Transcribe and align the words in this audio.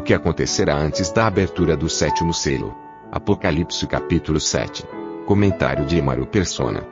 O 0.00 0.02
que 0.02 0.14
acontecerá 0.14 0.74
antes 0.76 1.12
da 1.12 1.26
abertura 1.26 1.76
do 1.76 1.86
sétimo 1.86 2.32
selo? 2.32 2.74
Apocalipse 3.12 3.86
capítulo 3.86 4.40
7. 4.40 4.82
Comentário 5.26 5.84
de 5.84 5.98
Emaro 5.98 6.26
Persona. 6.26 6.86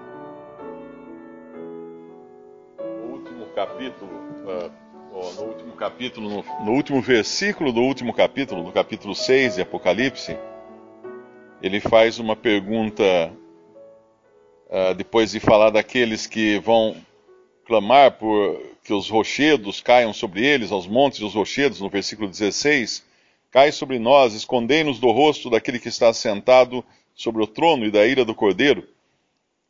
no 2.79 3.15
último 3.15 3.47
capítulo, 3.57 4.11
ó, 5.11 5.33
no 5.33 5.43
último 5.43 5.73
capítulo, 5.73 6.29
no, 6.29 6.67
no 6.67 6.73
último 6.73 7.01
versículo 7.01 7.73
do 7.73 7.81
último 7.81 8.13
capítulo, 8.13 8.63
do 8.63 8.73
capítulo 8.73 9.15
6 9.15 9.55
de 9.55 9.63
Apocalipse, 9.63 10.37
ele 11.63 11.81
faz 11.81 12.19
uma 12.19 12.37
pergunta 12.37 13.33
ah, 14.71 14.93
depois 14.93 15.31
de 15.31 15.41
falar 15.41 15.71
daqueles 15.71 16.27
que 16.27 16.59
vão 16.59 16.95
clamar 17.69 18.13
por 18.13 18.61
que 18.83 18.95
os 18.95 19.11
rochedos 19.11 19.83
caiam 19.83 20.15
sobre 20.15 20.43
eles, 20.43 20.73
aos 20.73 20.87
montes 20.87 21.21
dos 21.21 21.35
rochedos, 21.35 21.83
no 21.83 21.91
versículo 21.91 22.27
16, 22.27 23.05
cai 23.51 23.71
sobre 23.71 23.99
nós, 23.99 24.33
escondei-nos 24.33 24.99
do 24.99 25.11
rosto 25.11 25.51
daquele 25.51 25.79
que 25.79 25.91
está 25.91 26.11
sentado 26.15 26.83
sobre 27.15 27.43
o 27.43 27.47
trono 27.47 27.85
e 27.85 27.91
da 27.91 28.07
ira 28.07 28.25
do 28.25 28.35
cordeiro, 28.35 28.89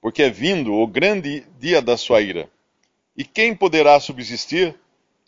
porque 0.00 0.22
é 0.22 0.30
vindo 0.30 0.72
o 0.72 0.86
grande 0.86 1.44
dia 1.58 1.82
da 1.82 1.96
sua 1.96 2.20
ira. 2.20 2.48
E 3.16 3.24
quem 3.24 3.52
poderá 3.52 3.98
subsistir? 3.98 4.76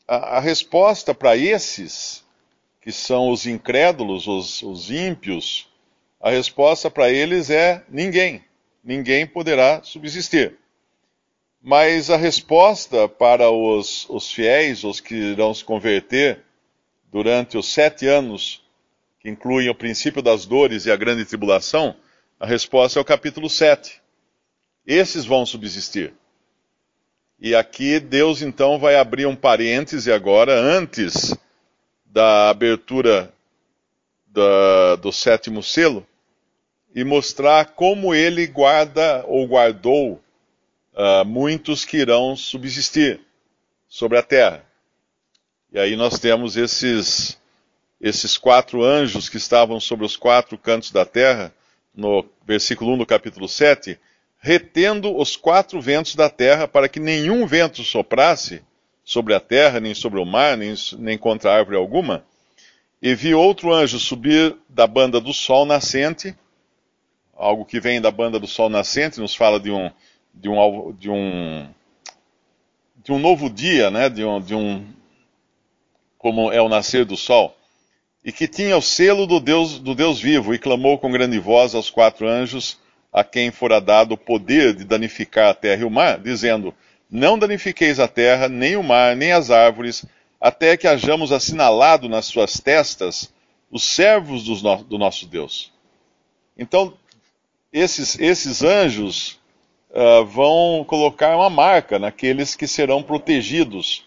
A, 0.07 0.37
a 0.37 0.41
resposta 0.41 1.13
para 1.13 1.37
esses, 1.37 2.25
que 2.81 2.93
são 2.93 3.31
os 3.31 3.47
incrédulos, 3.47 4.29
os, 4.29 4.63
os 4.63 4.93
ímpios, 4.93 5.69
a 6.21 6.31
resposta 6.31 6.89
para 6.89 7.11
eles 7.11 7.51
é 7.51 7.83
ninguém. 7.89 8.45
Ninguém 8.85 9.27
poderá 9.27 9.83
subsistir. 9.83 10.60
Mas 11.63 12.09
a 12.09 12.17
resposta 12.17 13.07
para 13.07 13.51
os, 13.51 14.09
os 14.09 14.33
fiéis, 14.33 14.83
os 14.83 14.99
que 14.99 15.15
irão 15.15 15.53
se 15.53 15.63
converter 15.63 16.41
durante 17.13 17.59
os 17.59 17.67
sete 17.67 18.07
anos, 18.07 18.63
que 19.21 19.29
incluem 19.29 19.69
o 19.69 19.75
princípio 19.75 20.23
das 20.23 20.47
dores 20.47 20.87
e 20.87 20.91
a 20.91 20.97
grande 20.97 21.27
tribulação, 21.27 21.95
a 22.39 22.47
resposta 22.47 22.99
é 22.99 23.03
o 23.03 23.05
capítulo 23.05 23.51
7. 23.51 24.01
Esses 24.87 25.27
vão 25.27 25.45
subsistir. 25.45 26.15
E 27.39 27.55
aqui 27.55 28.01
Deus 28.01 28.41
então 28.41 28.79
vai 28.79 28.97
abrir 28.97 29.27
um 29.27 29.37
parêntese 29.37 30.11
agora, 30.11 30.55
antes 30.55 31.37
da 32.07 32.49
abertura 32.49 33.33
da, 34.27 34.97
do 34.97 35.13
sétimo 35.13 35.63
selo, 35.63 36.07
e 36.95 37.05
mostrar 37.05 37.67
como 37.67 38.15
ele 38.15 38.47
guarda 38.47 39.25
ou 39.29 39.47
guardou 39.47 40.21
uh, 40.93 41.25
muitos 41.25 41.85
que 41.85 41.99
irão 41.99 42.37
subsistir 42.37 43.21
sobre 43.89 44.19
a 44.19 44.23
terra. 44.23 44.65
E 45.73 45.79
aí 45.79 45.97
nós 45.97 46.19
temos 46.19 46.57
esses, 46.57 47.39
esses 48.01 48.37
quatro 48.37 48.83
anjos 48.83 49.29
que 49.29 49.37
estavam 49.37 49.79
sobre 49.79 50.05
os 50.05 50.17
quatro 50.17 50.59
cantos 50.59 50.91
da 50.91 51.05
terra, 51.05 51.55
no 51.95 52.25
versículo 52.47 52.95
1 52.95 52.99
do 52.99 53.07
capítulo 53.07 53.49
7, 53.49 53.99
retendo 54.39 55.17
os 55.17 55.37
quatro 55.37 55.81
ventos 55.81 56.15
da 56.15 56.31
terra 56.31 56.67
para 56.67 56.89
que 56.89 56.99
nenhum 56.99 57.47
vento 57.47 57.85
soprasse 57.85 58.63
sobre 59.05 59.35
a 59.35 59.41
terra, 59.41 59.81
nem 59.81 59.95
sobre 59.95 60.19
o 60.19 60.25
mar, 60.25 60.57
nem, 60.57 60.75
nem 60.99 61.19
contra 61.19 61.53
árvore 61.53 61.77
alguma. 61.77 62.25
E 63.03 63.15
vi 63.15 63.35
outro 63.35 63.73
anjo 63.73 63.99
subir 63.99 64.57
da 64.69 64.87
banda 64.87 65.21
do 65.21 65.33
sol 65.33 65.65
nascente, 65.65 66.35
algo 67.35 67.65
que 67.65 67.81
vem 67.81 68.01
da 68.01 68.11
banda 68.11 68.39
do 68.39 68.47
sol 68.47 68.69
nascente, 68.69 69.21
nos 69.21 69.35
fala 69.35 69.59
de 69.59 69.71
um, 69.71 69.91
de 70.35 70.49
um, 70.49 70.93
de 70.93 71.11
um, 71.11 71.69
de 73.03 73.13
um 73.13 73.19
novo 73.19 73.51
dia, 73.51 73.91
né? 73.91 74.09
de, 74.09 74.25
um, 74.25 74.41
de 74.41 74.55
um. 74.55 74.87
como 76.19 76.53
é 76.53 76.61
o 76.61 76.69
nascer 76.69 77.05
do 77.05 77.17
sol. 77.17 77.57
E 78.25 78.33
que 78.33 78.47
tinha 78.47 78.77
o 78.77 78.83
selo 78.83 79.27
do 79.27 79.41
Deus, 79.41 79.79
do 79.79 79.95
Deus 79.95 80.21
vivo, 80.21 80.55
e 80.55 80.59
clamou 80.59 80.99
com 80.99 81.11
grande 81.11 81.39
voz 81.39 81.75
aos 81.75 81.91
quatro 81.91 82.29
anjos, 82.29 82.79
a 83.13 83.25
quem 83.25 83.51
fora 83.51 83.81
dado 83.81 84.13
o 84.13 84.19
poder 84.19 84.75
de 84.75 84.85
danificar 84.85 85.49
a 85.49 85.55
terra 85.55 85.83
e 85.83 85.85
o 85.85 85.91
mar, 85.91 86.19
dizendo: 86.19 86.75
Não 87.11 87.39
danifiqueis 87.39 87.99
a 87.99 88.07
terra, 88.07 88.49
nem 88.49 88.77
o 88.77 88.83
mar, 88.83 89.17
nem 89.17 89.33
as 89.33 89.51
árvores, 89.51 90.05
até 90.41 90.77
que 90.77 90.87
hajamos 90.87 91.33
assinalado 91.33 92.09
nas 92.09 92.27
suas 92.27 92.61
testas 92.61 93.33
os 93.71 93.85
servos 93.85 94.45
do 94.45 94.99
nosso 94.99 95.27
Deus. 95.27 95.73
Então, 96.59 96.93
esses, 97.73 98.19
esses 98.19 98.63
anjos 98.63 99.40
uh, 99.91 100.25
vão 100.25 100.85
colocar 100.85 101.37
uma 101.37 101.51
marca 101.51 101.99
naqueles 101.99 102.55
que 102.55 102.67
serão 102.67 103.03
protegidos 103.03 104.05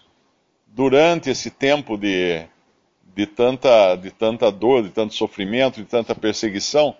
durante 0.66 1.30
esse 1.30 1.50
tempo 1.50 1.96
de, 1.96 2.44
de, 3.14 3.26
tanta, 3.26 3.94
de 3.96 4.10
tanta 4.10 4.50
dor, 4.50 4.82
de 4.82 4.90
tanto 4.90 5.14
sofrimento, 5.14 5.80
de 5.80 5.86
tanta 5.86 6.14
perseguição, 6.14 6.96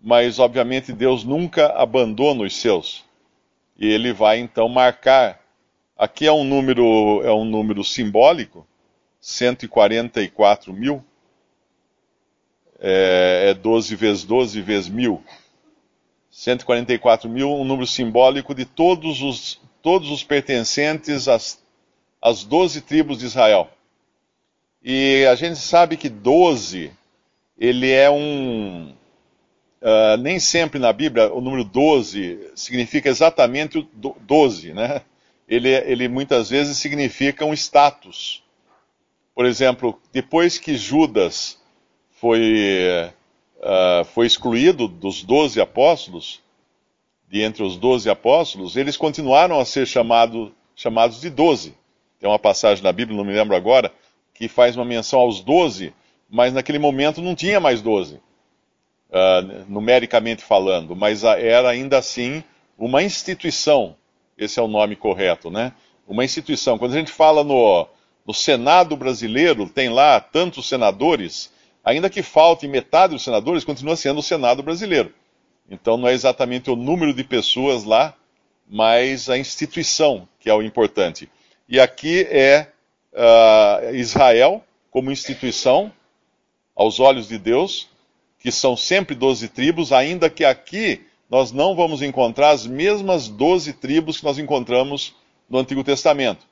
mas 0.00 0.38
obviamente 0.38 0.92
Deus 0.92 1.24
nunca 1.24 1.68
abandona 1.68 2.44
os 2.44 2.56
seus. 2.56 3.04
E 3.78 3.86
ele 3.86 4.12
vai 4.12 4.38
então 4.38 4.68
marcar. 4.68 5.40
Aqui 5.96 6.26
é 6.26 6.32
um 6.32 6.44
número, 6.44 7.22
é 7.24 7.32
um 7.32 7.44
número 7.44 7.82
simbólico, 7.82 8.66
144 9.20 10.72
mil. 10.72 11.02
É, 12.78 13.48
é 13.50 13.54
12 13.54 13.96
vezes 13.96 14.24
12 14.24 14.60
vezes 14.60 14.88
mil. 14.90 15.22
144 16.36 17.30
mil, 17.30 17.50
um 17.50 17.64
número 17.64 17.86
simbólico 17.86 18.54
de 18.54 18.66
todos 18.66 19.22
os, 19.22 19.58
todos 19.80 20.10
os 20.10 20.22
pertencentes 20.22 21.28
às, 21.28 21.58
às 22.20 22.44
12 22.44 22.82
tribos 22.82 23.18
de 23.18 23.24
Israel. 23.24 23.70
E 24.84 25.24
a 25.30 25.34
gente 25.34 25.56
sabe 25.58 25.96
que 25.96 26.10
12, 26.10 26.92
ele 27.58 27.90
é 27.90 28.10
um. 28.10 28.94
Uh, 29.80 30.16
nem 30.18 30.38
sempre 30.38 30.78
na 30.78 30.92
Bíblia 30.92 31.32
o 31.32 31.40
número 31.40 31.64
12 31.64 32.50
significa 32.54 33.08
exatamente 33.08 33.78
o 33.78 33.88
12, 34.20 34.74
né? 34.74 35.00
Ele, 35.48 35.70
ele 35.70 36.06
muitas 36.06 36.50
vezes 36.50 36.76
significa 36.76 37.46
um 37.46 37.54
status. 37.54 38.42
Por 39.34 39.46
exemplo, 39.46 39.98
depois 40.12 40.58
que 40.58 40.76
Judas 40.76 41.58
foi 42.20 43.10
uh, 43.66 44.04
foi 44.04 44.26
excluído 44.26 44.86
dos 44.86 45.22
doze 45.24 45.60
apóstolos, 45.60 46.40
de 47.28 47.42
entre 47.42 47.64
os 47.64 47.76
doze 47.76 48.08
apóstolos, 48.08 48.76
eles 48.76 48.96
continuaram 48.96 49.58
a 49.58 49.64
ser 49.64 49.86
chamado, 49.86 50.54
chamados 50.76 51.20
de 51.20 51.28
doze. 51.28 51.74
Tem 52.20 52.30
uma 52.30 52.38
passagem 52.38 52.84
na 52.84 52.92
Bíblia, 52.92 53.16
não 53.16 53.24
me 53.24 53.32
lembro 53.32 53.56
agora, 53.56 53.92
que 54.32 54.48
faz 54.48 54.76
uma 54.76 54.84
menção 54.84 55.20
aos 55.20 55.40
doze, 55.40 55.92
mas 56.30 56.52
naquele 56.52 56.78
momento 56.78 57.20
não 57.20 57.34
tinha 57.34 57.58
mais 57.58 57.82
doze, 57.82 58.20
uh, 59.10 59.64
numericamente 59.68 60.42
falando, 60.42 60.94
mas 60.94 61.24
era 61.24 61.68
ainda 61.68 61.98
assim 61.98 62.44
uma 62.78 63.02
instituição, 63.02 63.96
esse 64.38 64.60
é 64.60 64.62
o 64.62 64.68
nome 64.68 64.94
correto, 64.94 65.50
né? 65.50 65.72
Uma 66.06 66.24
instituição. 66.24 66.78
Quando 66.78 66.92
a 66.92 66.98
gente 66.98 67.10
fala 67.10 67.42
no, 67.42 67.88
no 68.24 68.34
Senado 68.34 68.96
brasileiro, 68.96 69.68
tem 69.68 69.88
lá 69.88 70.20
tantos 70.20 70.68
senadores, 70.68 71.50
ainda 71.86 72.10
que 72.10 72.20
falte 72.20 72.66
metade 72.66 73.14
dos 73.14 73.22
senadores, 73.22 73.62
continua 73.62 73.94
sendo 73.94 74.18
o 74.18 74.22
Senado 74.22 74.60
brasileiro. 74.60 75.14
Então 75.70 75.96
não 75.96 76.08
é 76.08 76.12
exatamente 76.12 76.68
o 76.68 76.74
número 76.74 77.14
de 77.14 77.22
pessoas 77.22 77.84
lá, 77.84 78.12
mas 78.68 79.30
a 79.30 79.38
instituição 79.38 80.28
que 80.40 80.50
é 80.50 80.54
o 80.54 80.62
importante. 80.62 81.30
E 81.68 81.78
aqui 81.78 82.26
é 82.28 82.72
uh, 83.12 83.94
Israel 83.94 84.64
como 84.90 85.12
instituição, 85.12 85.92
aos 86.74 86.98
olhos 87.00 87.28
de 87.28 87.38
Deus, 87.38 87.88
que 88.38 88.50
são 88.50 88.76
sempre 88.76 89.14
doze 89.14 89.48
tribos, 89.48 89.92
ainda 89.92 90.28
que 90.28 90.44
aqui 90.44 91.06
nós 91.30 91.52
não 91.52 91.74
vamos 91.74 92.02
encontrar 92.02 92.50
as 92.50 92.66
mesmas 92.66 93.28
doze 93.28 93.72
tribos 93.72 94.18
que 94.18 94.24
nós 94.24 94.38
encontramos 94.38 95.14
no 95.48 95.58
Antigo 95.58 95.84
Testamento 95.84 96.46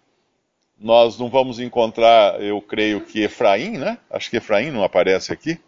nós 0.79 1.19
não 1.19 1.29
vamos 1.29 1.59
encontrar, 1.61 2.43
eu 2.43 2.61
creio 2.61 3.01
que 3.01 3.23
Efraim, 3.23 3.79
né? 3.79 3.99
Acho 4.11 4.29
que 4.29 4.37
Efraim 4.37 4.71
não 4.71 4.83
aparece 4.83 5.33
aqui. 5.33 5.59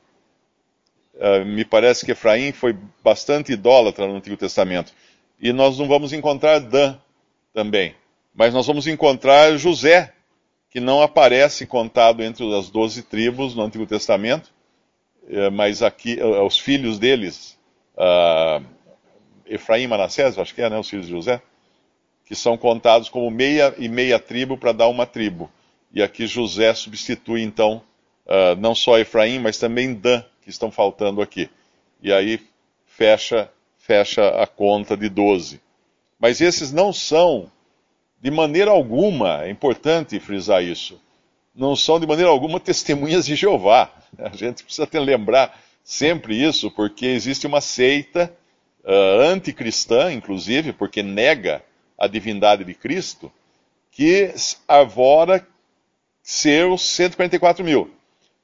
Uh, 1.15 1.45
me 1.47 1.65
parece 1.65 2.05
que 2.05 2.13
Efraim 2.13 2.53
foi 2.53 2.77
bastante 3.03 3.53
idólatra 3.53 4.07
no 4.07 4.17
Antigo 4.17 4.37
Testamento. 4.37 4.93
E 5.41 5.53
nós 5.53 5.79
não 5.79 5.89
vamos 5.89 6.13
encontrar 6.13 6.59
Dan 6.59 6.99
também. 7.55 7.95
Mas 8.35 8.53
nós 8.53 8.67
vamos 8.67 8.87
encontrar 8.87 9.57
José, 9.57 10.13
que 10.71 10.81
não 10.81 11.01
aparece 11.01 11.67
contado 11.67 12.23
entre 12.23 12.55
as 12.55 12.69
doze 12.69 13.03
tribos 13.03 13.55
no 13.55 13.63
Antigo 13.63 13.87
Testamento, 13.87 14.53
eh, 15.29 15.49
mas 15.49 15.83
aqui 15.83 16.21
eh, 16.21 16.43
os 16.43 16.59
filhos 16.59 16.99
deles, 16.99 17.59
uh, 17.97 18.63
Efraim 19.47 19.85
e 19.85 19.89
Manassés, 19.89 20.39
acho 20.39 20.55
que 20.55 20.61
é, 20.61 20.69
né, 20.69 20.79
os 20.79 20.89
filhos 20.89 21.07
de 21.07 21.13
José, 21.13 21.41
que 22.27 22.35
são 22.35 22.59
contados 22.59 23.09
como 23.09 23.31
meia 23.31 23.73
e 23.79 23.89
meia 23.89 24.19
tribo 24.19 24.59
para 24.59 24.73
dar 24.73 24.89
uma 24.89 25.07
tribo. 25.07 25.49
E 25.93 26.03
aqui 26.03 26.27
José 26.27 26.75
substitui 26.75 27.41
então 27.41 27.81
uh, 28.27 28.61
não 28.61 28.75
só 28.75 28.99
Efraim, 28.99 29.39
mas 29.39 29.59
também 29.59 29.95
Dan, 29.95 30.23
que 30.43 30.51
estão 30.51 30.71
faltando 30.71 31.23
aqui. 31.23 31.49
E 32.03 32.13
aí 32.13 32.41
fecha, 32.85 33.49
fecha 33.79 34.29
a 34.43 34.47
conta 34.47 34.97
de 34.97 35.09
12. 35.09 35.61
Mas 36.19 36.41
esses 36.41 36.73
não 36.73 36.93
são, 36.93 37.51
de 38.21 38.31
maneira 38.31 38.73
alguma, 38.73 39.45
é 39.45 39.51
importante 39.51 40.19
frisar 40.19 40.63
isso, 40.63 41.01
não 41.55 41.77
são 41.77 42.01
de 42.01 42.07
maneira 42.07 42.31
alguma 42.31 42.59
testemunhas 42.59 43.25
de 43.25 43.37
Jeová. 43.37 43.91
A 44.19 44.37
gente 44.37 44.65
precisa 44.65 44.87
ter, 44.87 44.99
lembrar 44.99 45.59
sempre 45.85 46.43
isso, 46.43 46.71
porque 46.73 47.07
existe 47.07 47.47
uma 47.47 47.61
seita 47.61 48.33
uh, 48.85 49.21
anticristã, 49.21 50.13
inclusive, 50.13 50.73
porque 50.73 51.03
nega 51.03 51.63
a 51.99 52.07
divindade 52.07 52.65
de 52.65 52.75
Cristo, 52.75 53.33
que 53.91 54.35
arvora 54.69 55.47
ser 56.23 56.67
os 56.67 56.83
144 56.83 57.65
mil. 57.65 57.91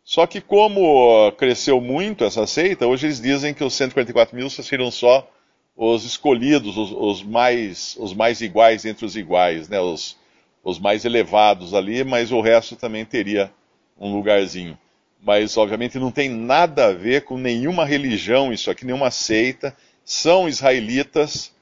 Só 0.04 0.26
que 0.26 0.40
como 0.40 1.30
cresceu 1.32 1.80
muito 1.80 2.24
essa 2.24 2.46
seita, 2.46 2.86
hoje 2.86 3.06
eles 3.06 3.20
dizem 3.20 3.54
que 3.54 3.62
os 3.62 3.74
144 3.74 4.34
mil 4.34 4.50
seriam 4.50 4.90
só 4.90 5.28
os 5.76 6.04
escolhidos, 6.04 6.76
os, 6.76 6.92
os, 6.92 7.22
mais, 7.22 7.96
os 7.98 8.12
mais 8.12 8.40
iguais 8.40 8.84
entre 8.84 9.06
os 9.06 9.16
iguais, 9.16 9.68
né? 9.68 9.80
os, 9.80 10.16
os 10.62 10.78
mais 10.78 11.04
elevados 11.04 11.72
ali, 11.74 12.04
mas 12.04 12.30
o 12.30 12.40
resto 12.40 12.76
também 12.76 13.04
teria 13.04 13.50
um 13.98 14.12
lugarzinho. 14.14 14.78
Mas 15.22 15.56
obviamente 15.56 15.98
não 15.98 16.10
tem 16.10 16.28
nada 16.28 16.86
a 16.86 16.92
ver 16.92 17.24
com 17.24 17.38
nenhuma 17.38 17.84
religião, 17.84 18.52
isso 18.52 18.70
aqui, 18.70 18.84
nenhuma 18.84 19.10
seita. 19.10 19.76
São 20.04 20.48
israelitas, 20.48 21.52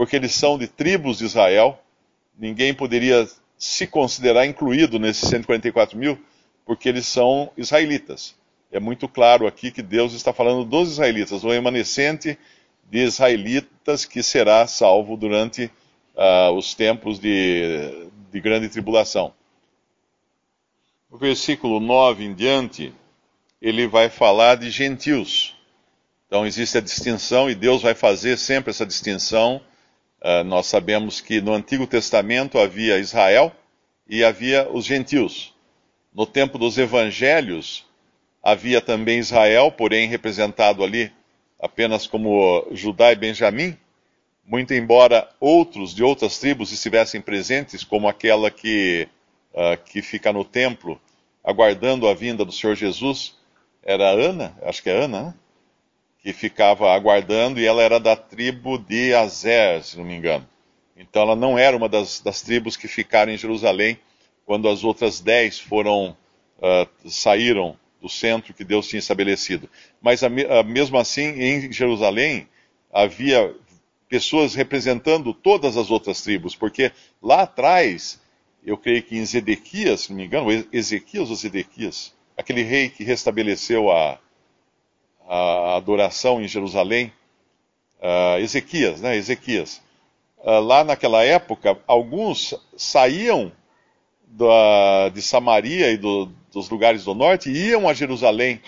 porque 0.00 0.16
eles 0.16 0.32
são 0.32 0.56
de 0.56 0.66
tribos 0.66 1.18
de 1.18 1.26
Israel. 1.26 1.78
Ninguém 2.38 2.72
poderia 2.72 3.28
se 3.58 3.86
considerar 3.86 4.46
incluído 4.46 4.98
nesses 4.98 5.28
144 5.28 5.98
mil 5.98 6.18
porque 6.64 6.88
eles 6.88 7.06
são 7.06 7.52
israelitas. 7.54 8.34
É 8.72 8.80
muito 8.80 9.06
claro 9.06 9.46
aqui 9.46 9.70
que 9.70 9.82
Deus 9.82 10.14
está 10.14 10.32
falando 10.32 10.64
dos 10.64 10.92
israelitas, 10.92 11.44
o 11.44 11.50
remanescente 11.50 12.38
de 12.90 13.00
israelitas 13.00 14.06
que 14.06 14.22
será 14.22 14.66
salvo 14.66 15.18
durante 15.18 15.70
uh, 16.16 16.50
os 16.56 16.72
tempos 16.72 17.18
de, 17.18 18.08
de 18.32 18.40
grande 18.40 18.70
tribulação. 18.70 19.34
No 21.10 21.18
versículo 21.18 21.78
9 21.78 22.24
em 22.24 22.32
diante, 22.32 22.90
ele 23.60 23.86
vai 23.86 24.08
falar 24.08 24.54
de 24.54 24.70
gentios. 24.70 25.54
Então 26.26 26.46
existe 26.46 26.78
a 26.78 26.80
distinção 26.80 27.50
e 27.50 27.54
Deus 27.54 27.82
vai 27.82 27.94
fazer 27.94 28.38
sempre 28.38 28.70
essa 28.70 28.86
distinção. 28.86 29.60
Uh, 30.22 30.44
nós 30.44 30.66
sabemos 30.66 31.20
que 31.20 31.40
no 31.40 31.54
Antigo 31.54 31.86
Testamento 31.86 32.58
havia 32.58 32.98
Israel 32.98 33.52
e 34.08 34.22
havia 34.22 34.68
os 34.70 34.84
gentios. 34.84 35.54
No 36.14 36.26
tempo 36.26 36.58
dos 36.58 36.76
evangelhos, 36.76 37.86
havia 38.42 38.80
também 38.80 39.18
Israel, 39.18 39.72
porém 39.72 40.08
representado 40.08 40.84
ali 40.84 41.10
apenas 41.58 42.06
como 42.06 42.66
Judá 42.72 43.12
e 43.12 43.16
Benjamim, 43.16 43.76
muito 44.44 44.74
embora 44.74 45.28
outros 45.38 45.94
de 45.94 46.02
outras 46.02 46.38
tribos 46.38 46.72
estivessem 46.72 47.20
presentes, 47.20 47.84
como 47.84 48.08
aquela 48.08 48.50
que, 48.50 49.08
uh, 49.54 49.82
que 49.84 50.02
fica 50.02 50.32
no 50.32 50.44
templo, 50.44 51.00
aguardando 51.44 52.08
a 52.08 52.14
vinda 52.14 52.44
do 52.44 52.52
Senhor 52.52 52.74
Jesus, 52.74 53.36
era 53.82 54.10
Ana, 54.10 54.56
acho 54.62 54.82
que 54.82 54.90
é 54.90 55.04
Ana, 55.04 55.22
né? 55.22 55.34
Que 56.22 56.32
ficava 56.32 56.92
aguardando, 56.92 57.58
e 57.58 57.66
ela 57.66 57.82
era 57.82 57.98
da 57.98 58.14
tribo 58.14 58.78
de 58.78 59.14
Azer, 59.14 59.82
se 59.82 59.96
não 59.96 60.04
me 60.04 60.14
engano. 60.14 60.46
Então 60.96 61.22
ela 61.22 61.34
não 61.34 61.58
era 61.58 61.76
uma 61.76 61.88
das, 61.88 62.20
das 62.20 62.42
tribos 62.42 62.76
que 62.76 62.86
ficaram 62.86 63.32
em 63.32 63.38
Jerusalém 63.38 63.98
quando 64.44 64.68
as 64.68 64.84
outras 64.84 65.20
dez 65.20 65.58
foram 65.58 66.16
uh, 66.58 67.10
saíram 67.10 67.76
do 68.00 68.08
centro 68.08 68.52
que 68.52 68.64
Deus 68.64 68.88
tinha 68.88 68.98
estabelecido. 68.98 69.68
Mas 70.00 70.22
a, 70.22 70.26
a, 70.26 70.62
mesmo 70.62 70.98
assim, 70.98 71.22
em 71.22 71.72
Jerusalém 71.72 72.48
havia 72.92 73.54
pessoas 74.08 74.54
representando 74.54 75.32
todas 75.32 75.76
as 75.76 75.90
outras 75.90 76.20
tribos, 76.20 76.54
porque 76.54 76.92
lá 77.22 77.42
atrás, 77.42 78.20
eu 78.64 78.76
creio 78.76 79.02
que 79.02 79.16
em 79.16 79.24
Zedequias, 79.24 80.00
se 80.00 80.10
não 80.10 80.16
me 80.16 80.26
engano, 80.26 80.48
Ezequias 80.72 81.30
ou 81.30 81.36
Zedequias, 81.36 82.12
aquele 82.36 82.62
rei 82.62 82.88
que 82.88 83.04
restabeleceu 83.04 83.90
a, 83.90 84.18
a 85.32 85.76
adoração 85.76 86.42
em 86.42 86.48
Jerusalém, 86.48 87.12
uh, 88.00 88.40
Ezequias, 88.40 89.00
né? 89.00 89.16
Ezequias. 89.16 89.80
Uh, 90.38 90.58
lá 90.58 90.82
naquela 90.82 91.22
época, 91.22 91.78
alguns 91.86 92.52
saíam 92.76 93.52
da, 94.26 95.08
de 95.10 95.22
Samaria 95.22 95.92
e 95.92 95.96
do, 95.96 96.26
dos 96.52 96.68
lugares 96.68 97.04
do 97.04 97.14
norte 97.14 97.48
iam 97.48 97.88
a 97.88 97.94
Jerusalém 97.94 98.60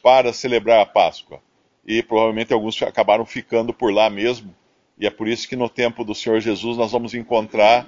para 0.00 0.32
celebrar 0.32 0.80
a 0.80 0.86
Páscoa. 0.86 1.40
E 1.84 2.04
provavelmente 2.04 2.52
alguns 2.52 2.80
acabaram 2.82 3.26
ficando 3.26 3.74
por 3.74 3.92
lá 3.92 4.08
mesmo. 4.08 4.54
E 4.96 5.08
é 5.08 5.10
por 5.10 5.26
isso 5.26 5.48
que 5.48 5.56
no 5.56 5.68
tempo 5.68 6.04
do 6.04 6.14
Senhor 6.14 6.38
Jesus 6.38 6.76
nós 6.76 6.92
vamos 6.92 7.14
encontrar 7.14 7.84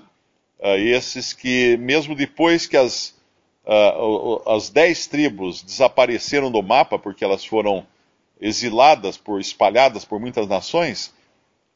uh, 0.59 0.75
esses 0.77 1.33
que, 1.33 1.77
mesmo 1.77 2.17
depois 2.17 2.67
que 2.67 2.77
as, 2.77 3.17
uh, 3.65 4.51
as 4.51 4.71
dez 4.71 5.07
tribos 5.07 5.63
desapareceram 5.63 6.51
do 6.51 6.61
mapa, 6.65 6.99
porque 6.99 7.25
elas 7.25 7.45
foram 7.45 7.87
exiladas, 8.41 9.17
por 9.17 9.41
espalhadas 9.41 10.05
por 10.05 10.21
muitas 10.21 10.47
nações, 10.47 11.15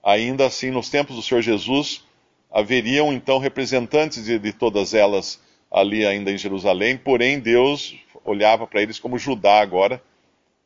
ainda 0.02 0.46
assim, 0.46 0.70
nos 0.70 0.88
tempos 0.88 1.16
do 1.16 1.22
Senhor 1.22 1.42
Jesus, 1.42 2.04
haveriam 2.50 3.12
então 3.12 3.38
representantes 3.38 4.24
de, 4.24 4.38
de 4.38 4.52
todas 4.52 4.94
elas 4.94 5.40
ali 5.70 6.04
ainda 6.04 6.30
em 6.30 6.38
Jerusalém, 6.38 6.96
porém 6.96 7.40
Deus 7.40 7.96
olhava 8.24 8.66
para 8.66 8.82
eles 8.82 8.98
como 8.98 9.18
Judá 9.18 9.60
agora, 9.60 10.02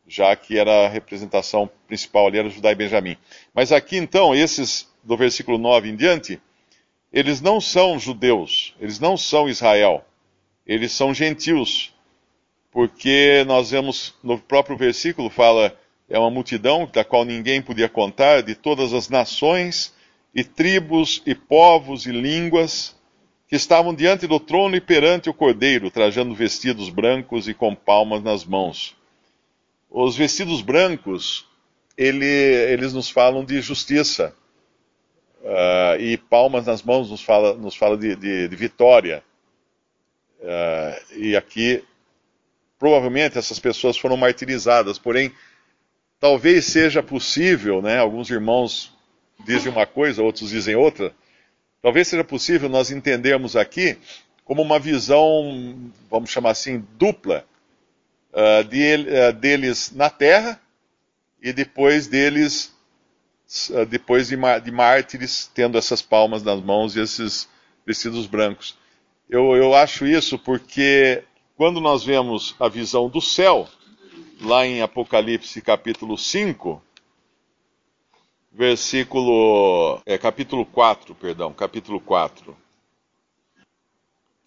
já 0.06 0.34
que 0.37 0.58
era 0.58 0.87
a 0.87 0.88
representação 0.88 1.70
principal 1.87 2.26
ali 2.26 2.38
era 2.38 2.49
Judá 2.49 2.72
e 2.72 2.75
Benjamim. 2.75 3.16
Mas 3.54 3.72
aqui 3.72 3.96
então, 3.96 4.34
esses 4.34 4.88
do 5.02 5.16
versículo 5.16 5.58
9 5.58 5.88
em 5.88 5.96
diante, 5.96 6.40
eles 7.12 7.40
não 7.40 7.60
são 7.60 7.99
judeus, 7.99 8.75
eles 8.81 8.99
não 8.99 9.16
são 9.16 9.49
Israel, 9.49 10.04
eles 10.66 10.92
são 10.92 11.14
gentios, 11.14 11.94
porque 12.71 13.44
nós 13.47 13.71
vemos 13.71 14.14
no 14.23 14.38
próprio 14.38 14.76
versículo 14.76 15.30
fala 15.30 15.76
é 16.08 16.18
uma 16.18 16.30
multidão 16.30 16.88
da 16.92 17.04
qual 17.04 17.25
ninguém 17.25 17.60
podia 17.60 17.88
contar, 17.88 18.42
de 18.42 18.54
todas 18.54 18.92
as 18.92 19.08
nações 19.08 19.94
e 20.34 20.44
tribos 20.44 21.22
e 21.26 21.34
povos 21.34 22.06
e 22.06 22.12
línguas 22.12 22.94
que 23.48 23.56
estavam 23.56 23.94
diante 23.94 24.26
do 24.26 24.40
trono 24.40 24.76
e 24.76 24.80
perante 24.80 25.30
o 25.30 25.34
cordeiro, 25.34 25.90
trajando 25.90 26.34
vestidos 26.34 26.88
brancos 26.90 27.48
e 27.48 27.54
com 27.54 27.75
palmas 27.75 28.22
nas 28.22 28.44
mãos. 28.44 28.96
Os 29.88 30.16
vestidos 30.16 30.62
brancos, 30.62 31.46
ele, 31.96 32.26
eles 32.26 32.92
nos 32.92 33.08
falam 33.08 33.44
de 33.44 33.60
justiça, 33.60 34.34
uh, 35.42 36.00
e 36.00 36.16
palmas 36.16 36.66
nas 36.66 36.82
mãos 36.82 37.10
nos 37.10 37.22
fala, 37.22 37.54
nos 37.54 37.76
fala 37.76 37.96
de, 37.96 38.16
de, 38.16 38.48
de 38.48 38.56
vitória. 38.56 39.22
Uh, 40.40 41.16
e 41.16 41.36
aqui, 41.36 41.82
provavelmente, 42.78 43.38
essas 43.38 43.58
pessoas 43.58 43.96
foram 43.96 44.16
martirizadas, 44.16 44.98
porém, 44.98 45.32
talvez 46.20 46.64
seja 46.66 47.02
possível, 47.02 47.82
né, 47.82 47.99
alguns 47.99 48.30
irmãos 48.30 48.92
dizem 49.44 49.70
uma 49.70 49.87
coisa, 49.87 50.23
outros 50.23 50.50
dizem 50.50 50.75
outra. 50.75 51.14
Talvez 51.82 52.08
seja 52.08 52.25
possível 52.25 52.68
nós 52.68 52.90
entendermos 52.90 53.54
aqui 53.54 53.99
como 54.44 54.62
uma 54.62 54.78
visão, 54.78 55.90
vamos 56.11 56.30
chamar 56.30 56.50
assim, 56.50 56.85
dupla, 56.96 57.44
uh, 58.32 58.64
de, 58.64 58.94
uh, 58.94 59.32
deles 59.32 59.92
na 59.92 60.11
terra 60.11 60.61
e 61.42 61.52
depois 61.52 62.06
deles, 62.06 62.73
uh, 63.70 63.85
depois 63.87 64.28
de, 64.28 64.37
de, 64.62 64.70
mártires, 64.70 65.50
tendo 65.52 65.76
essas 65.76 66.02
palmas 66.02 66.42
nas 66.42 66.61
mãos 66.61 66.94
e 66.94 67.00
esses 67.00 67.49
vestidos 67.85 68.26
brancos. 68.26 68.76
Eu, 69.28 69.56
eu 69.56 69.75
acho 69.75 70.06
isso 70.06 70.38
porque 70.38 71.25
quando 71.56 71.80
nós 71.80 72.04
vemos 72.04 72.54
a 72.61 72.68
visão 72.68 73.08
do 73.08 73.20
céu, 73.20 73.68
lá 74.40 74.66
em 74.66 74.83
Apocalipse 74.83 75.61
capítulo 75.61 76.16
5, 76.19 76.83
versículo, 78.52 80.00
é, 80.05 80.19
capítulo 80.19 80.64
4, 80.66 81.14
perdão, 81.14 81.52
capítulo 81.52 82.00
4. 82.00 82.57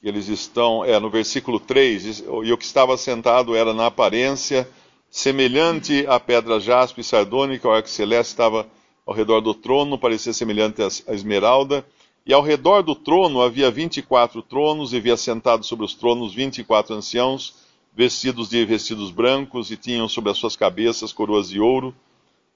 Eles 0.02 0.28
estão, 0.28 0.86
é, 0.86 1.00
no 1.00 1.10
versículo 1.10 1.60
3, 1.60 2.20
e 2.20 2.52
o 2.54 2.58
que 2.58 2.64
estava 2.64 2.96
sentado 2.98 3.56
era 3.56 3.74
na 3.74 3.88
aparência 3.88 4.70
semelhante 5.10 6.06
à 6.08 6.20
pedra 6.20 6.60
jaspe 6.60 7.04
sardônica, 7.04 7.68
o 7.68 7.72
arco 7.72 7.90
celeste 7.90 8.32
estava 8.32 8.68
ao 9.06 9.14
redor 9.14 9.42
do 9.42 9.54
trono, 9.54 9.98
parecia 9.98 10.34
semelhante 10.34 10.82
à 10.82 11.14
esmeralda, 11.14 11.86
E 12.26 12.34
ao 12.34 12.44
redor 12.44 12.84
do 12.84 12.94
trono 12.94 13.42
havia 13.42 13.72
vinte 13.72 13.98
e 13.98 14.02
quatro 14.04 14.44
tronos, 14.44 14.94
e 14.94 14.98
havia 14.98 15.18
sentado 15.18 15.66
sobre 15.66 15.84
os 15.84 15.96
tronos 15.96 16.34
vinte 16.34 16.60
e 16.60 16.64
quatro 16.64 16.94
anciãos, 16.94 17.56
vestidos 18.00 18.48
de 18.48 18.64
vestidos 18.64 19.12
brancos, 19.12 19.72
e 19.72 19.76
tinham 19.76 20.08
sobre 20.08 20.32
as 20.32 20.38
suas 20.38 20.56
cabeças 20.56 21.12
coroas 21.12 21.50
de 21.50 21.60
ouro. 21.60 21.94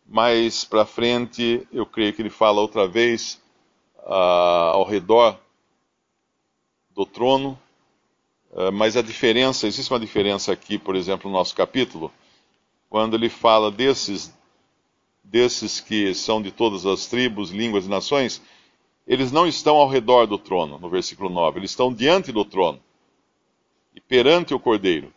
Mais 0.07 0.63
para 0.63 0.85
frente, 0.85 1.67
eu 1.69 1.85
creio 1.85 2.13
que 2.13 2.21
ele 2.21 2.29
fala 2.29 2.61
outra 2.61 2.87
vez 2.87 3.41
uh, 3.97 4.71
ao 4.71 4.85
redor 4.85 5.37
do 6.95 7.05
trono. 7.05 7.59
Uh, 8.53 8.71
mas 8.71 8.95
a 8.95 9.01
diferença, 9.01 9.67
existe 9.67 9.91
uma 9.91 9.99
diferença 9.99 10.53
aqui, 10.53 10.77
por 10.77 10.95
exemplo, 10.95 11.29
no 11.29 11.35
nosso 11.35 11.53
capítulo, 11.53 12.09
quando 12.89 13.17
ele 13.17 13.27
fala 13.27 13.69
desses, 13.69 14.33
desses 15.21 15.81
que 15.81 16.15
são 16.15 16.41
de 16.41 16.53
todas 16.53 16.85
as 16.85 17.05
tribos, 17.07 17.51
línguas 17.51 17.85
e 17.85 17.89
nações, 17.89 18.41
eles 19.05 19.29
não 19.29 19.45
estão 19.45 19.75
ao 19.75 19.89
redor 19.89 20.25
do 20.25 20.37
trono, 20.37 20.79
no 20.79 20.89
versículo 20.89 21.29
9, 21.29 21.59
eles 21.59 21.71
estão 21.71 21.93
diante 21.93 22.31
do 22.31 22.45
trono 22.45 22.79
e 23.93 23.99
perante 23.99 24.53
o 24.53 24.59
cordeiro. 24.59 25.11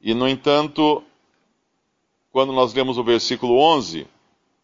E, 0.00 0.14
no 0.14 0.28
entanto, 0.28 1.02
quando 2.32 2.52
nós 2.52 2.72
lemos 2.72 2.96
o 2.96 3.04
versículo 3.04 3.58
11, 3.58 4.06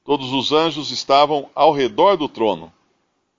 todos 0.04 0.32
os 0.32 0.52
anjos 0.52 0.90
estavam 0.90 1.50
ao 1.54 1.72
redor 1.72 2.16
do 2.16 2.28
trono, 2.28 2.72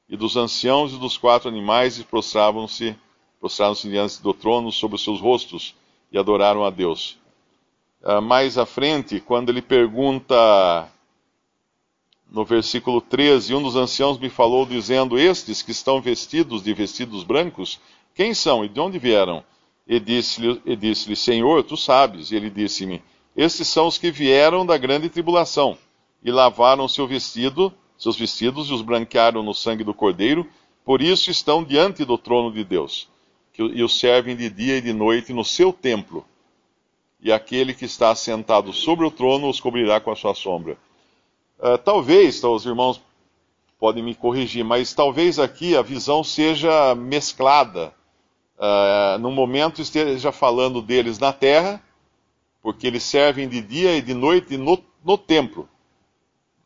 e 0.08 0.16
dos 0.16 0.38
anciãos 0.38 0.94
e 0.94 0.98
dos 0.98 1.18
quatro 1.18 1.50
animais, 1.50 1.98
e 1.98 2.04
prostravam-se 2.04 2.96
prostraram-se 3.39 3.88
diante 3.89 4.22
do 4.22 4.34
trono 4.34 4.72
sobre 4.72 4.96
os 4.96 5.04
seus 5.04 5.22
rostos 5.22 5.75
e 6.12 6.18
adoraram 6.18 6.66
a 6.66 6.70
Deus. 6.70 7.18
Uh, 8.01 8.22
mais 8.22 8.58
à 8.58 8.66
frente, 8.66 9.20
quando 9.20 9.50
ele 9.50 9.62
pergunta 9.62 10.89
no 12.30 12.44
versículo 12.44 13.00
13, 13.00 13.56
um 13.56 13.62
dos 13.62 13.75
anciãos 13.75 14.18
me 14.18 14.30
falou 14.30 14.66
dizendo: 14.66 15.18
Estes 15.18 15.62
que 15.62 15.72
estão 15.72 16.01
vestidos 16.01 16.63
de 16.63 16.74
vestidos 16.74 17.24
brancos, 17.24 17.80
quem 18.13 18.34
são 18.34 18.66
e 18.66 18.70
de 18.70 18.80
onde 18.80 19.00
vieram? 19.00 19.44
E 19.88 20.00
disse-lhe, 20.00 20.75
disse 20.75 21.15
Senhor, 21.15 21.63
tu 21.63 21.77
sabes. 21.77 22.32
E 22.32 22.36
ele 22.36 22.50
disse-me: 22.50 23.01
Estes 23.36 23.67
são 23.67 23.88
os 23.88 23.98
que 23.98 24.12
vieram 24.12 24.65
da 24.65 24.77
grande 24.77 25.10
tribulação 25.10 25.77
e 26.24 26.32
lavaram 26.32 26.88
seu 26.88 27.08
vestido, 27.08 27.74
seus 27.98 28.17
vestidos 28.17 28.70
e 28.70 28.74
os 28.74 28.82
branquearam 28.82 29.41
no 29.41 29.53
sangue 29.53 29.84
do 29.84 29.94
Cordeiro, 29.94 30.46
por 30.84 31.01
isso 31.01 31.32
estão 31.32 31.63
diante 31.63 32.03
do 32.06 32.17
trono 32.17 32.51
de 32.51 32.63
Deus, 32.63 33.08
que, 33.53 33.62
e 33.62 33.84
os 33.84 34.00
servem 34.00 34.36
de 34.36 34.50
dia 34.50 34.77
e 34.77 34.82
de 34.82 34.94
noite 34.94 35.34
no 35.34 35.44
seu 35.44 35.72
templo. 35.72 36.25
E 37.22 37.32
aquele 37.32 37.74
que 37.74 37.86
está 37.86 38.13
sentado 38.13 38.72
sobre 38.72 39.06
o 39.06 39.12
trono 39.12 39.50
os 39.50 39.60
cobrirá 39.60 40.00
com 40.00 40.12
a 40.12 40.15
sua 40.15 40.36
sombra. 40.36 40.77
Uh, 41.60 41.77
talvez, 41.77 42.39
tá, 42.39 42.48
os 42.48 42.65
irmãos 42.65 43.01
podem 43.79 44.03
me 44.03 44.13
corrigir, 44.13 44.63
mas 44.63 44.94
talvez 44.94 45.39
aqui 45.39 45.75
a 45.75 45.82
visão 45.82 46.24
seja 46.24 46.94
mesclada. 46.94 47.94
Uh, 48.58 49.20
num 49.20 49.32
momento 49.32 49.82
esteja 49.82 50.32
falando 50.32 50.82
deles 50.82 51.20
na 51.20 51.32
terra, 51.32 51.82
porque 52.62 52.88
eles 52.88 53.04
servem 53.04 53.48
de 53.48 53.62
dia 53.62 53.96
e 53.96 54.02
de 54.02 54.14
noite 54.14 54.58
no, 54.58 54.84
no 55.06 55.18
templo. 55.18 55.70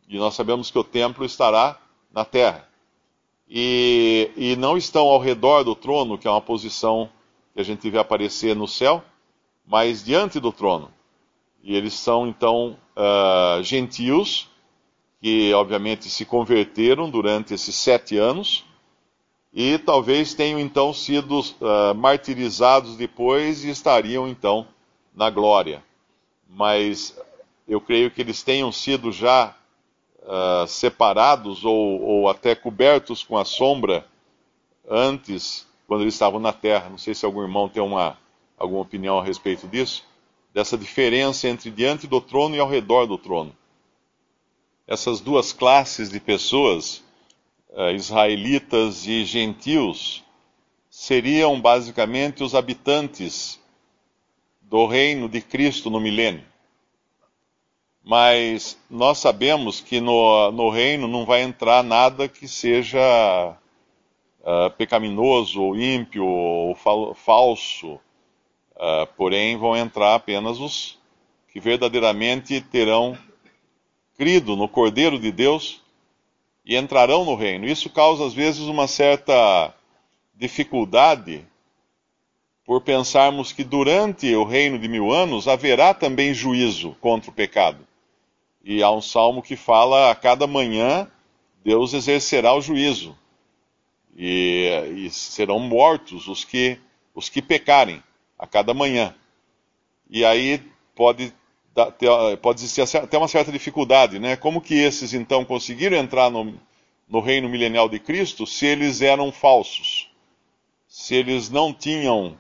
E 0.08 0.18
nós 0.18 0.34
sabemos 0.34 0.72
que 0.72 0.80
o 0.80 0.84
templo 0.84 1.26
estará 1.26 1.78
na 2.12 2.24
terra. 2.24 2.68
E, 3.50 4.32
e 4.38 4.56
não 4.56 4.78
estão 4.78 5.08
ao 5.08 5.20
redor 5.20 5.64
do 5.64 5.76
trono, 5.76 6.18
que 6.18 6.28
é 6.28 6.32
uma 6.32 6.42
posição 6.42 7.10
que 7.54 7.60
a 7.60 7.64
gente 7.64 7.90
vê 7.90 7.98
aparecer 7.98 8.56
no 8.56 8.68
céu, 8.68 9.04
mas 9.68 10.04
diante 10.04 10.40
do 10.40 10.52
trono. 10.52 10.90
E 11.62 11.76
eles 11.76 11.94
são 11.94 12.26
então 12.26 12.78
uh, 12.96 13.62
gentios 13.62 14.50
que 15.22 15.54
obviamente 15.54 16.10
se 16.10 16.26
converteram 16.26 17.10
durante 17.10 17.54
esses 17.54 17.76
sete 17.76 18.18
anos 18.18 18.66
e 19.54 19.78
talvez 19.78 20.34
tenham 20.34 20.60
então 20.60 20.94
sido 20.94 21.40
uh, 21.40 21.96
martirizados 21.96 22.96
depois 22.96 23.64
e 23.64 23.70
estariam 23.70 24.28
então 24.28 24.68
na 25.14 25.30
glória. 25.30 25.84
Mas 26.50 27.18
eu 27.68 27.82
creio 27.82 28.10
que 28.12 28.22
eles 28.22 28.44
tenham 28.44 28.72
sido 28.72 29.12
já 29.12 29.56
uh, 30.20 30.68
separados 30.68 31.66
ou, 31.66 32.02
ou, 32.02 32.30
até 32.30 32.56
cobertos 32.56 33.24
com 33.24 33.38
a 33.38 33.46
sombra 33.46 34.06
antes, 34.90 35.68
quando 35.88 36.02
eles 36.02 36.14
estavam 36.14 36.40
na 36.40 36.54
terra. 36.54 36.90
Não 36.90 36.98
sei 36.98 37.14
se 37.14 37.26
algum 37.26 37.42
irmão 37.42 37.68
tem 37.68 37.84
uma, 37.84 38.18
alguma 38.58 38.82
opinião 38.82 39.20
a 39.20 39.24
respeito 39.24 39.68
disso, 39.68 40.06
dessa 40.54 40.78
diferença 40.78 41.48
entre 41.48 41.70
diante 41.70 42.08
do 42.08 42.22
trono 42.22 42.56
e 42.56 42.60
ao 42.60 42.70
redor 42.70 43.06
do 43.06 43.18
trono 43.18 43.56
essas 44.92 45.22
duas 45.22 45.54
classes 45.54 46.10
de 46.10 46.20
pessoas, 46.20 47.02
israelitas 47.96 49.08
e 49.08 49.24
gentios, 49.24 50.24
seriam 50.90 51.60
basicamente 51.60 52.44
os 52.44 52.54
habitantes 52.54 53.60
do 54.62 54.86
reino 54.86 55.30
de 55.30 55.42
Cristo 55.42 55.90
no 55.90 56.00
milênio. 56.00 56.44
Mas 58.04 58.78
nós 58.90 59.20
sabemos 59.20 59.80
que 59.80 60.02
no, 60.02 60.52
no 60.52 60.70
reino 60.70 61.08
não 61.08 61.26
vai 61.26 61.44
entrar 61.44 61.84
nada 61.84 62.28
que 62.28 62.48
seja 62.48 63.56
uh, 64.42 64.70
pecaminoso, 64.78 65.62
ou 65.62 65.76
ímpio, 65.76 66.26
ou 66.26 66.76
fal 66.76 67.14
falso. 67.14 68.00
Uh, 68.76 69.06
porém, 69.16 69.56
vão 69.56 69.78
entrar 69.78 70.16
apenas 70.16 70.60
os 70.60 71.00
que 71.52 71.60
verdadeiramente 71.60 72.60
terão 72.60 73.18
crido 74.18 74.56
no 74.56 74.68
Cordeiro 74.68 75.20
de 75.20 75.32
Deus 75.32 75.82
e 76.72 76.78
entrarão 76.78 77.26
no 77.26 77.36
reino. 77.36 77.66
Isso 77.66 77.90
causa, 77.90 78.26
às 78.26 78.34
vezes, 78.34 78.62
uma 78.62 78.88
certa 78.88 79.76
dificuldade 80.34 81.46
por 82.64 82.80
pensarmos 82.80 83.52
que 83.52 83.62
durante 83.62 84.34
o 84.34 84.46
reino 84.46 84.80
de 84.80 84.88
mil 84.88 85.12
anos 85.12 85.50
haverá 85.50 85.94
também 85.94 86.34
juízo 86.34 86.96
contra 87.02 87.30
o 87.30 87.34
pecado. 87.34 87.86
E 88.64 88.82
há 88.82 88.90
um 88.90 89.02
salmo 89.02 89.42
que 89.42 89.58
fala: 89.58 90.12
a 90.12 90.16
cada 90.16 90.48
manhã 90.48 91.12
Deus 91.62 91.94
exercerá 91.94 92.54
o 92.54 92.62
juízo, 92.62 93.18
e, 94.16 94.70
e 94.96 95.10
serão 95.10 95.60
mortos 95.60 96.30
os 96.30 96.46
que, 96.46 96.80
os 97.14 97.28
que 97.28 97.42
pecarem 97.42 98.02
a 98.40 98.48
cada 98.48 98.74
manhã. 98.74 99.14
E 100.10 100.24
aí 100.24 100.64
pode 100.96 101.34
pode 102.42 102.60
existir 102.60 102.82
até 102.82 103.18
uma 103.18 103.28
certa 103.28 103.52
dificuldade, 103.52 104.20
né? 104.20 104.36
Como 104.36 104.62
que 104.62 104.76
esses 104.76 105.14
então 105.14 105.46
conseguiram 105.46 105.98
entrar 105.98 106.30
no, 106.30 106.54
no 107.08 107.20
reino 107.20 107.48
milenial 107.48 107.88
de 107.88 108.00
Cristo 108.00 108.46
se 108.46 108.66
eles 108.66 109.02
eram 109.02 109.32
falsos? 109.32 110.10
Se 110.88 111.16
eles 111.16 111.50
não 111.50 111.74
tinham 111.74 112.38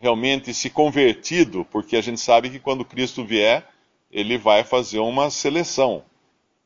realmente 0.00 0.52
se 0.52 0.68
convertido, 0.68 1.64
porque 1.70 1.96
a 1.96 2.00
gente 2.00 2.20
sabe 2.20 2.50
que 2.50 2.58
quando 2.58 2.84
Cristo 2.84 3.24
vier, 3.24 3.64
ele 4.10 4.36
vai 4.36 4.64
fazer 4.64 4.98
uma 4.98 5.30
seleção 5.30 6.02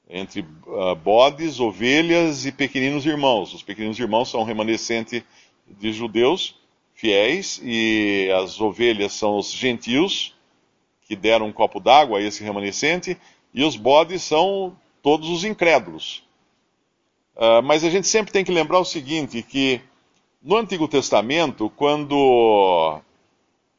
entre 0.09 0.41
uh, 0.41 0.95
bodes, 0.95 1.61
ovelhas 1.61 2.47
e 2.47 2.53
pequeninos 2.53 3.05
irmãos. 3.05 3.53
Os 3.53 3.63
pequeninos 3.63 3.99
irmãos 3.99 4.31
são 4.31 4.43
remanescente 4.43 5.25
de 5.69 5.93
judeus 5.93 6.55
fiéis 6.95 7.61
e 7.63 8.31
as 8.41 8.59
ovelhas 8.61 9.13
são 9.13 9.37
os 9.37 9.53
gentios 9.53 10.36
que 11.07 11.15
deram 11.15 11.47
um 11.47 11.53
copo 11.53 11.79
d'água 11.79 12.19
a 12.19 12.23
esse 12.23 12.43
remanescente, 12.43 13.17
e 13.55 13.63
os 13.63 13.77
bodes 13.77 14.23
são 14.23 14.77
todos 15.03 15.29
os 15.29 15.45
incrédulos. 15.45 16.23
Uh, 17.37 17.63
mas 17.63 17.85
a 17.85 17.91
gente 17.91 18.09
sempre 18.09 18.33
tem 18.33 18.45
que 18.45 18.51
lembrar 18.51 18.81
o 18.81 18.85
seguinte, 18.85 19.41
que 19.43 19.81
no 20.43 20.57
Antigo 20.57 20.89
Testamento, 20.89 21.71
quando... 21.71 23.01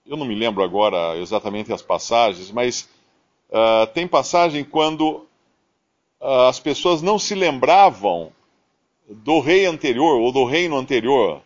Eu 0.06 0.16
não 0.16 0.26
me 0.26 0.36
lembro 0.36 0.64
agora 0.64 1.18
exatamente 1.18 1.74
as 1.74 1.82
passagens, 1.82 2.50
mas 2.50 2.88
uh, 3.50 3.86
tem 3.94 4.08
passagem 4.08 4.64
quando 4.64 5.28
uh, 6.22 6.48
as 6.48 6.62
pessoas 6.62 7.02
não 7.02 7.20
se 7.20 7.36
lembravam 7.36 8.32
do 9.10 9.42
rei 9.42 9.66
anterior, 9.66 10.22
ou 10.22 10.32
do 10.32 10.46
reino 10.46 10.78
anterior, 10.78 11.42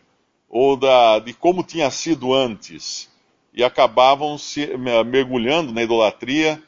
ou 0.48 0.76
da, 0.76 1.18
de 1.18 1.32
como 1.32 1.64
tinha 1.64 1.90
sido 1.90 2.32
antes 2.32 3.11
e 3.52 3.62
acabavam 3.62 4.38
se 4.38 4.66
mergulhando 5.06 5.72
na 5.72 5.82
idolatria, 5.82 6.62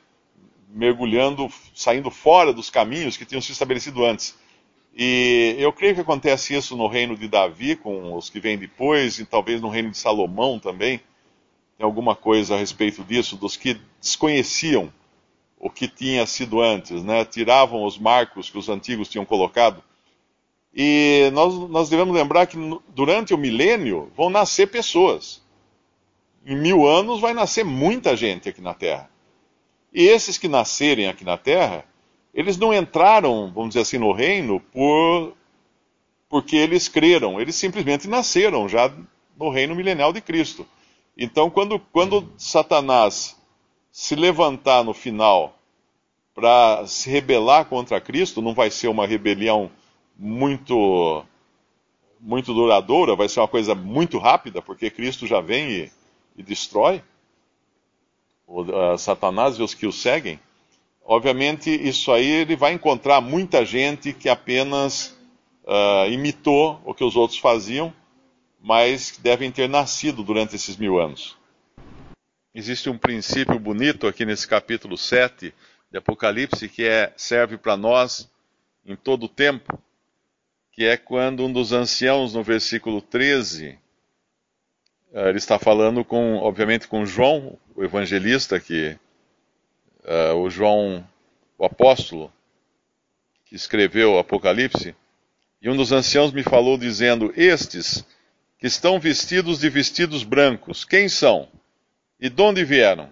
mergulhando, 0.69 1.49
saindo 1.75 2.11
fora 2.11 2.53
dos 2.53 2.69
caminhos 2.69 3.17
que 3.17 3.25
tinham 3.25 3.41
sido 3.41 3.53
estabelecidos 3.53 4.03
antes. 4.03 4.39
E 4.95 5.57
eu 5.59 5.73
creio 5.73 5.95
que 5.95 6.03
acontece 6.03 6.55
isso 6.55 6.77
no 6.77 6.87
reino 6.87 7.17
de 7.17 7.27
Davi, 7.27 7.75
com 7.75 8.15
os 8.15 8.29
que 8.29 8.39
vêm 8.39 8.59
depois, 8.59 9.19
e 9.19 9.25
talvez 9.25 9.61
no 9.61 9.69
reino 9.69 9.91
de 9.91 9.97
Salomão 9.99 10.59
também. 10.59 11.01
Tem 11.77 11.85
alguma 11.85 12.15
coisa 12.15 12.55
a 12.55 12.59
respeito 12.59 13.03
disso, 13.03 13.37
dos 13.37 13.57
que 13.57 13.81
desconheciam 14.01 14.93
o 15.59 15.71
que 15.71 15.89
tinha 15.89 16.27
sido 16.27 16.61
antes, 16.61 17.03
né? 17.03 17.25
tiravam 17.25 17.85
os 17.85 17.99
marcos 17.99 18.51
que 18.51 18.59
os 18.59 18.69
antigos 18.69 19.09
tinham 19.09 19.25
colocado. 19.25 19.83
E 20.73 21.31
nós, 21.33 21.55
nós 21.71 21.89
devemos 21.89 22.15
lembrar 22.15 22.47
que 22.47 22.57
durante 22.89 23.33
o 23.33 23.39
milênio 23.39 24.13
vão 24.15 24.29
nascer 24.29 24.67
pessoas 24.67 25.44
em 26.45 26.57
mil 26.57 26.87
anos 26.87 27.21
vai 27.21 27.33
nascer 27.33 27.65
muita 27.65 28.17
gente 28.17 28.49
aqui 28.49 28.61
na 28.61 28.75
Terra. 28.75 29.11
E 29.93 30.03
esses 30.07 30.37
que 30.37 30.49
nascerem 30.49 31.09
aqui 31.09 31.25
na 31.25 31.37
Terra, 31.37 31.85
eles 32.35 32.57
não 32.57 32.75
entraram, 32.75 33.53
vamos 33.53 33.71
dizer 33.71 33.81
assim, 33.81 33.99
no 33.99 34.13
reino 34.13 34.61
por 34.61 35.35
porque 36.29 36.57
eles 36.57 36.89
creram, 36.89 37.41
eles 37.41 37.55
simplesmente 37.55 38.09
nasceram 38.09 38.69
já 38.69 38.93
no 39.39 39.51
reino 39.51 39.75
milenial 39.75 40.13
de 40.13 40.21
Cristo. 40.21 40.67
Então, 41.17 41.49
quando, 41.49 41.79
quando 41.79 42.29
Satanás 42.37 43.37
se 43.89 44.17
levantar 44.17 44.83
no 44.83 44.93
final 44.93 45.57
para 46.35 46.85
se 46.89 47.09
rebelar 47.09 47.67
contra 47.67 48.01
Cristo, 48.01 48.43
não 48.43 48.53
vai 48.53 48.69
ser 48.69 48.89
uma 48.89 49.07
rebelião 49.07 49.71
muito 50.19 51.25
muito 52.21 52.55
duradoura, 52.55 53.15
vai 53.15 53.29
ser 53.29 53.41
uma 53.41 53.49
coisa 53.49 53.75
muito 53.75 54.19
rápida, 54.19 54.63
porque 54.63 54.91
Cristo 54.91 55.27
já 55.27 55.41
vem 55.41 55.71
e, 55.71 55.93
e 56.37 56.43
destrói 56.43 57.03
o, 58.47 58.63
uh, 58.63 58.99
Satanás 58.99 59.57
e 59.57 59.63
os 59.63 59.75
que 59.75 59.87
o 59.87 59.93
seguem. 59.93 60.41
Obviamente, 61.05 61.71
isso 61.71 62.13
aí 62.13 62.27
ele 62.27 62.57
vai 62.57 62.73
encontrar 62.73 63.21
muita 63.21 63.65
gente 63.65 64.13
que 64.13 64.29
apenas 64.29 65.17
uh, 65.65 66.11
imitou 66.11 66.81
o 66.85 66.95
que 66.95 67.05
os 67.05 67.17
outros 67.17 67.39
faziam, 67.39 67.93
mas 68.61 69.19
devem 69.23 69.51
ter 69.51 69.69
nascido 69.69 70.23
durante 70.23 70.57
esses 70.57 70.77
mil 70.77 70.99
anos. 70.99 71.37
Existe 72.55 72.89
um 72.89 72.97
princípio 72.97 73.59
bonito 73.59 74.07
aqui 74.07 74.25
nesse 74.25 74.47
capítulo 74.47 74.97
7 74.97 75.53
de 75.91 75.99
Apocalipse 75.99 76.69
que 76.69 76.85
é, 76.85 77.13
serve 77.17 77.59
para 77.59 77.77
nós 77.77 78.31
em 78.87 78.97
todo 78.97 79.25
o 79.25 79.29
tempo, 79.29 79.79
que 80.73 80.85
é 80.85 80.97
quando 80.97 81.45
um 81.45 81.53
dos 81.53 81.73
anciãos, 81.73 82.35
no 82.35 82.43
versículo 82.43 83.01
13, 83.03 83.71
uh, 83.73 83.79
ele 85.15 85.39
está 85.39 85.59
falando 85.59 86.05
com, 86.05 86.37
obviamente, 86.37 86.89
com 86.89 87.07
João, 87.07 87.57
o 87.77 87.85
evangelista, 87.85 88.59
que 88.59 88.97
uh, 90.05 90.35
o 90.35 90.51
João, 90.51 91.07
o 91.57 91.65
apóstolo, 91.65 92.33
que 93.45 93.55
escreveu 93.55 94.15
o 94.15 94.19
Apocalipse, 94.19 94.95
e 95.63 95.71
um 95.71 95.77
dos 95.77 95.93
anciãos 95.93 96.33
me 96.33 96.43
falou 96.43 96.77
dizendo: 96.77 97.33
Estes 97.37 98.05
que 98.59 98.67
estão 98.67 98.99
vestidos 98.99 99.61
de 99.61 99.71
vestidos 99.71 100.25
brancos, 100.25 100.85
quem 100.85 101.09
são? 101.09 101.49
E 102.21 102.29
de 102.29 102.43
onde 102.43 102.65
vieram? 102.65 103.09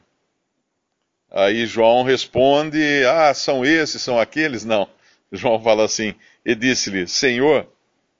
Aí 1.31 1.67
João 1.67 2.03
responde: 2.03 2.79
Ah, 3.07 3.33
são 3.33 3.65
esses, 3.65 4.03
são 4.03 4.19
aqueles? 4.19 4.65
Não. 4.65 4.89
João 5.31 5.63
fala 5.63 5.85
assim: 5.85 6.15
E 6.45 6.55
disse-lhe: 6.55 7.07
Senhor, 7.07 7.67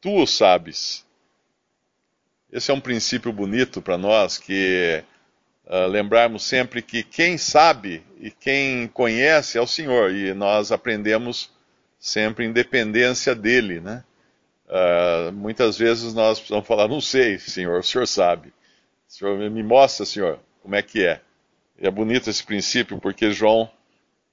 tu 0.01 0.23
o 0.23 0.27
sabes. 0.27 1.05
Esse 2.53 2.71
é 2.71 2.75
um 2.75 2.81
princípio 2.81 3.33
bonito 3.33 3.81
para 3.81 3.97
nós, 3.97 4.37
que 4.37 5.03
uh, 5.65 5.87
lembrarmos 5.87 6.45
sempre 6.45 6.83
que 6.83 7.03
quem 7.03 7.39
sabe 7.39 8.05
e 8.21 8.31
quem 8.31 8.87
conhece 8.89 9.57
é 9.57 9.61
o 9.61 9.67
Senhor, 9.67 10.15
e 10.15 10.35
nós 10.35 10.71
aprendemos 10.71 11.51
sempre 11.99 12.45
em 12.45 12.53
dependência 12.53 13.35
dele, 13.35 13.81
né? 13.81 14.05
Uh, 14.69 15.33
muitas 15.33 15.79
vezes 15.79 16.13
nós 16.13 16.39
precisamos 16.39 16.67
falar, 16.67 16.89
não 16.89 17.01
sei, 17.01 17.39
Senhor, 17.39 17.81
o 17.81 17.83
Senhor 17.83 18.07
sabe. 18.07 18.49
O 19.09 19.13
Senhor 19.13 19.51
me 19.51 19.63
mostra, 19.63 20.05
Senhor, 20.05 20.39
como 20.61 20.75
é 20.75 20.83
que 20.83 21.07
é. 21.07 21.23
E 21.81 21.87
é 21.87 21.91
bonito 21.91 22.29
esse 22.29 22.45
princípio, 22.45 22.99
porque 23.01 23.31
João 23.31 23.71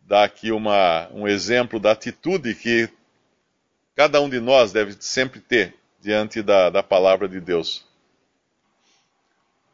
dá 0.01 0.25
aqui 0.25 0.51
uma, 0.51 1.07
um 1.13 1.25
exemplo 1.25 1.79
da 1.79 1.91
atitude 1.91 2.53
que 2.53 2.89
cada 3.95 4.19
um 4.19 4.29
de 4.29 4.41
nós 4.41 4.73
deve 4.73 4.93
sempre 4.99 5.39
ter 5.39 5.73
diante 6.01 6.41
da, 6.41 6.69
da 6.69 6.83
palavra 6.83 7.27
de 7.27 7.39
Deus. 7.39 7.87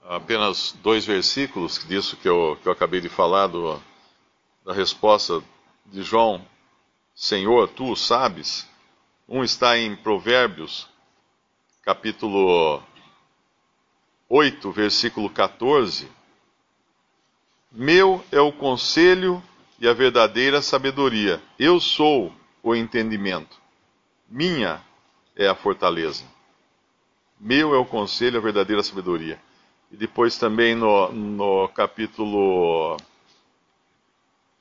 Apenas 0.07 0.75
dois 0.83 1.03
versículos 1.03 1.83
disso 1.87 2.15
que 2.17 2.29
eu, 2.29 2.57
que 2.61 2.67
eu 2.67 2.71
acabei 2.71 3.01
de 3.01 3.09
falar, 3.09 3.47
do, 3.47 3.81
da 4.63 4.71
resposta 4.71 5.41
de 5.87 6.03
João: 6.03 6.45
Senhor, 7.15 7.67
tu 7.69 7.91
o 7.91 7.95
sabes. 7.95 8.69
Um 9.27 9.43
está 9.43 9.79
em 9.79 9.95
Provérbios, 9.95 10.87
capítulo 11.81 12.83
8, 14.29 14.71
versículo 14.71 15.27
14. 15.27 16.07
Meu 17.71 18.23
é 18.31 18.39
o 18.39 18.51
conselho 18.51 19.41
e 19.79 19.87
a 19.87 19.93
verdadeira 19.93 20.61
sabedoria. 20.61 21.41
Eu 21.57 21.79
sou 21.79 22.31
o 22.61 22.75
entendimento. 22.75 23.59
Minha 24.29 24.83
é 25.35 25.47
a 25.47 25.55
fortaleza. 25.55 26.23
Meu 27.39 27.73
é 27.73 27.77
o 27.79 27.85
conselho 27.85 28.35
e 28.35 28.37
a 28.37 28.41
verdadeira 28.41 28.83
sabedoria. 28.83 29.41
E 29.91 29.97
depois 29.97 30.37
também 30.37 30.75
no, 30.75 31.11
no 31.11 31.67
capítulo 31.69 32.97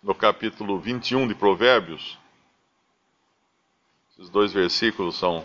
no 0.02 0.14
capítulo 0.14 0.78
21 0.78 1.26
de 1.26 1.34
Provérbios, 1.34 2.18
esses 4.12 4.28
dois 4.28 4.52
versículos 4.52 5.16
são 5.16 5.42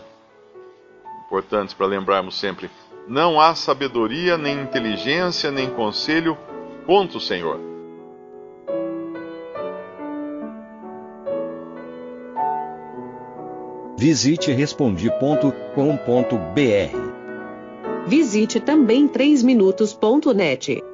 importantes 1.26 1.74
para 1.74 1.86
lembrarmos 1.86 2.38
sempre. 2.38 2.70
Não 3.08 3.40
há 3.40 3.54
sabedoria, 3.54 4.36
nem 4.36 4.60
inteligência, 4.60 5.50
nem 5.50 5.70
conselho 5.70 6.36
contra 6.86 7.16
o 7.16 7.20
Senhor. 7.20 7.58
Visite 13.96 14.52
respondi.com.br. 14.52 17.09
Visite 18.06 18.60
também 18.60 19.08
3minutos.net. 19.08 20.90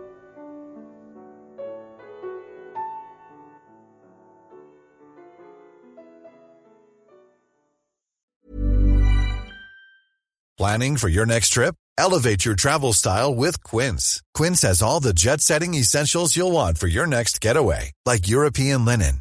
Planning 10.59 10.97
for 10.97 11.09
your 11.09 11.27
next 11.27 11.51
trip? 11.51 11.75
Elevate 11.99 12.45
your 12.47 12.55
travel 12.55 12.95
style 12.95 13.35
with 13.35 13.63
Quince. 13.63 14.23
Quince 14.33 14.63
has 14.63 14.81
all 14.81 15.01
the 15.01 15.13
jet 15.13 15.43
setting 15.43 15.75
essentials 15.75 16.35
you'll 16.35 16.53
want 16.53 16.79
for 16.79 16.87
your 16.87 17.07
next 17.07 17.43
getaway, 17.43 17.93
like 18.07 18.27
European 18.29 18.85
linen, 18.87 19.21